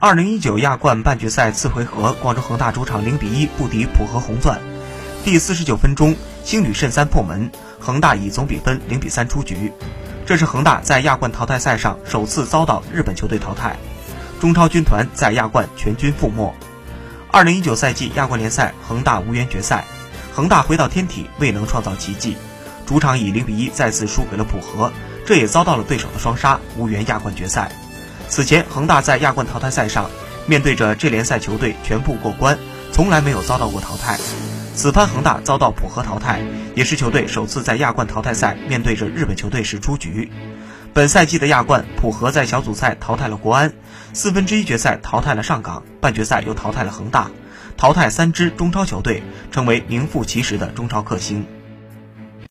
[0.00, 4.60] 二零一九亚冠半决赛次回合，广州恒大主场零比一不敌浦和红钻。
[5.24, 7.50] 第四十九分钟，星吕慎三破门，
[7.80, 9.72] 恒大以总比分零比三出局。
[10.24, 13.76] 这是恒大在亚冠淘汰赛上首次遭到日本球队淘汰，
[14.38, 16.54] 中超军团在亚冠全军覆没。
[17.32, 19.84] 二零一九赛季亚冠联赛，恒大无缘决赛，
[20.32, 22.36] 恒大回到天体未能创造奇迹，
[22.86, 24.92] 主场以零比一再次输给了浦和，
[25.26, 27.72] 这也遭到了对手的双杀，无缘亚冠决赛。
[28.28, 30.10] 此前，恒大在亚冠淘汰赛上
[30.46, 32.58] 面对着这联赛球队全部过关，
[32.92, 34.18] 从来没有遭到过淘汰。
[34.74, 36.42] 此番恒大遭到浦和淘汰，
[36.76, 40.30] 也是球队首次在亚冠淘汰赛面对着日本球队时出局。
[40.92, 43.72] 本赛季的亚冠，浦和在小组赛淘汰了国安，
[44.12, 47.30] 四分之一决赛淘汰了上港，半决赛又淘汰了恒大，
[47.76, 51.46] 淘汰三支中超球队，成为名副其实的中超克星。